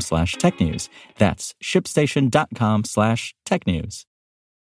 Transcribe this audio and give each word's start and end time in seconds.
slash 0.00 0.34
tech 0.34 0.60
news. 0.60 0.88
That's 1.18 1.54
shipstation.com 1.62 2.84
slash 2.84 3.34
tech 3.44 3.66
news. 3.66 4.06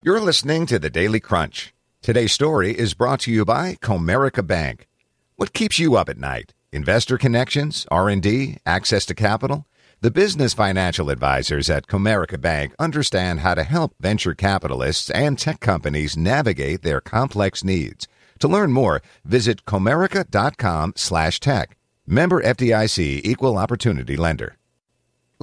You're 0.03 0.19
listening 0.19 0.65
to 0.65 0.79
the 0.79 0.89
Daily 0.89 1.19
Crunch. 1.19 1.73
Today's 2.01 2.33
story 2.33 2.71
is 2.77 2.95
brought 2.95 3.19
to 3.21 3.31
you 3.31 3.45
by 3.45 3.75
Comerica 3.75 4.45
Bank. 4.45 4.87
What 5.35 5.53
keeps 5.53 5.77
you 5.77 5.95
up 5.95 6.09
at 6.09 6.17
night? 6.17 6.53
Investor 6.71 7.17
connections, 7.17 7.85
R&D, 7.91 8.57
access 8.65 9.05
to 9.05 9.13
capital? 9.13 9.67
The 10.01 10.09
business 10.09 10.55
financial 10.55 11.11
advisors 11.11 11.69
at 11.69 11.85
Comerica 11.85 12.41
Bank 12.41 12.73
understand 12.79 13.41
how 13.41 13.53
to 13.53 13.63
help 13.63 13.93
venture 13.99 14.33
capitalists 14.33 15.11
and 15.11 15.37
tech 15.37 15.59
companies 15.59 16.17
navigate 16.17 16.81
their 16.81 17.01
complex 17.01 17.63
needs. 17.63 18.07
To 18.39 18.47
learn 18.47 18.71
more, 18.71 19.03
visit 19.23 19.65
comerica.com 19.65 20.93
slash 20.95 21.39
tech. 21.39 21.77
Member 22.07 22.41
FDIC 22.41 23.21
Equal 23.23 23.59
Opportunity 23.59 24.17
Lender. 24.17 24.57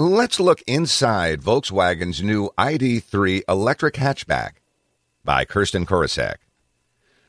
Let's 0.00 0.38
look 0.38 0.62
inside 0.68 1.42
Volkswagen's 1.42 2.22
new 2.22 2.50
ID3 2.56 3.42
electric 3.48 3.94
hatchback 3.94 4.58
by 5.24 5.44
Kirsten 5.44 5.86
Korosek. 5.86 6.36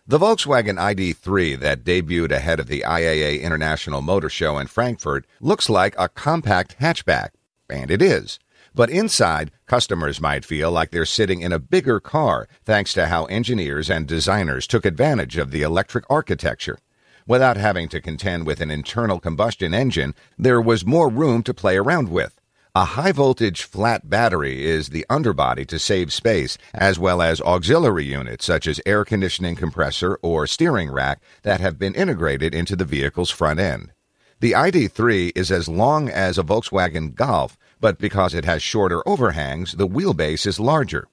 The 0.05 0.19
Volkswagen 0.19 0.77
ID3 0.77 1.59
that 1.61 1.83
debuted 1.83 2.29
ahead 2.29 2.59
of 2.59 2.67
the 2.67 2.83
IAA 2.85 3.41
International 3.41 4.03
Motor 4.03 4.29
Show 4.29 4.59
in 4.59 4.67
Frankfurt 4.67 5.25
looks 5.41 5.67
like 5.67 5.95
a 5.97 6.09
compact 6.09 6.77
hatchback, 6.79 7.29
and 7.71 7.89
it 7.89 8.03
is. 8.03 8.37
But 8.75 8.91
inside, 8.91 9.49
customers 9.65 10.21
might 10.21 10.45
feel 10.45 10.69
like 10.69 10.91
they're 10.91 11.05
sitting 11.05 11.41
in 11.41 11.51
a 11.51 11.57
bigger 11.57 11.99
car 11.99 12.47
thanks 12.65 12.93
to 12.93 13.07
how 13.07 13.25
engineers 13.25 13.89
and 13.89 14.05
designers 14.05 14.67
took 14.67 14.85
advantage 14.85 15.37
of 15.37 15.49
the 15.49 15.63
electric 15.63 16.05
architecture. 16.07 16.77
Without 17.25 17.57
having 17.57 17.89
to 17.89 17.99
contend 17.99 18.45
with 18.45 18.61
an 18.61 18.69
internal 18.69 19.19
combustion 19.19 19.73
engine, 19.73 20.13
there 20.37 20.61
was 20.61 20.85
more 20.85 21.09
room 21.09 21.41
to 21.41 21.53
play 21.55 21.75
around 21.75 22.09
with. 22.09 22.38
A 22.75 22.85
high 22.85 23.11
voltage 23.11 23.63
flat 23.63 24.11
battery 24.11 24.63
is 24.63 24.89
the 24.89 25.03
underbody 25.09 25.65
to 25.65 25.79
save 25.79 26.13
space, 26.13 26.55
as 26.71 26.99
well 26.99 27.19
as 27.19 27.41
auxiliary 27.41 28.05
units 28.05 28.45
such 28.45 28.67
as 28.67 28.79
air 28.85 29.03
conditioning 29.03 29.55
compressor 29.55 30.19
or 30.21 30.45
steering 30.45 30.91
rack 30.91 31.19
that 31.41 31.61
have 31.61 31.79
been 31.79 31.95
integrated 31.95 32.53
into 32.53 32.75
the 32.75 32.85
vehicle's 32.85 33.31
front 33.31 33.59
end. 33.59 33.91
The 34.39 34.51
ID3 34.51 35.31
is 35.35 35.51
as 35.51 35.67
long 35.67 36.09
as 36.09 36.37
a 36.37 36.43
Volkswagen 36.43 37.15
Golf, 37.15 37.57
but 37.81 37.97
because 37.97 38.35
it 38.35 38.45
has 38.45 38.61
shorter 38.61 39.01
overhangs, 39.07 39.71
the 39.71 39.87
wheelbase 39.87 40.45
is 40.45 40.59
larger. 40.59 41.07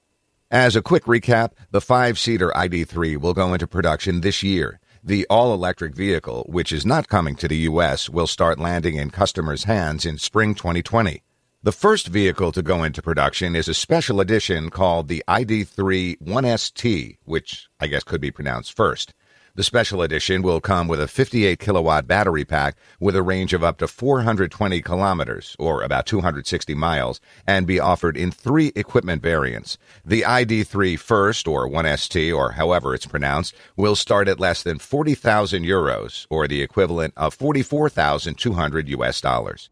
As 0.51 0.75
a 0.75 0.83
quick 0.83 1.05
recap, 1.05 1.53
the 1.71 1.81
five 1.81 2.19
seater 2.19 2.51
ID3 2.55 3.17
will 3.17 3.33
go 3.33 3.53
into 3.53 3.65
production 3.65 4.21
this 4.21 4.43
year. 4.43 4.79
The 5.03 5.25
all 5.27 5.55
electric 5.55 5.95
vehicle, 5.95 6.45
which 6.47 6.71
is 6.71 6.85
not 6.85 7.07
coming 7.07 7.35
to 7.37 7.47
the 7.47 7.57
U.S., 7.71 8.11
will 8.11 8.27
start 8.27 8.59
landing 8.59 8.95
in 8.95 9.09
customers' 9.09 9.63
hands 9.63 10.05
in 10.05 10.19
spring 10.19 10.53
2020. 10.53 11.23
The 11.63 11.71
first 11.71 12.09
vehicle 12.09 12.51
to 12.51 12.61
go 12.61 12.83
into 12.83 13.01
production 13.01 13.55
is 13.55 13.67
a 13.67 13.73
special 13.73 14.21
edition 14.21 14.69
called 14.69 15.07
the 15.07 15.23
ID3 15.27 16.19
1ST, 16.19 17.17
which 17.25 17.67
I 17.79 17.87
guess 17.87 18.03
could 18.03 18.21
be 18.21 18.29
pronounced 18.29 18.73
first. 18.73 19.15
The 19.55 19.63
special 19.63 20.03
edition 20.03 20.43
will 20.43 20.61
come 20.61 20.87
with 20.87 21.01
a 21.01 21.07
58 21.07 21.57
kilowatt 21.57 22.05
battery 22.05 22.45
pack 22.45 22.77
with 22.99 23.15
a 23.15 23.23
range 23.23 23.55
of 23.55 23.63
up 23.63 23.79
to 23.79 23.87
420 23.87 24.83
kilometers, 24.83 25.55
or 25.57 25.81
about 25.81 26.05
260 26.05 26.75
miles, 26.75 27.19
and 27.47 27.65
be 27.65 27.79
offered 27.79 28.17
in 28.17 28.29
three 28.29 28.71
equipment 28.75 29.23
variants. 29.23 29.79
The 30.05 30.21
ID3 30.21 30.99
First, 30.99 31.47
or 31.47 31.67
1ST, 31.67 32.37
or 32.37 32.51
however 32.51 32.93
it's 32.93 33.07
pronounced, 33.07 33.55
will 33.75 33.95
start 33.95 34.27
at 34.27 34.39
less 34.39 34.61
than 34.61 34.77
40,000 34.77 35.63
euros, 35.63 36.27
or 36.29 36.47
the 36.47 36.61
equivalent 36.61 37.15
of 37.17 37.33
44,200 37.33 38.89
US 38.89 39.21
dollars. 39.21 39.71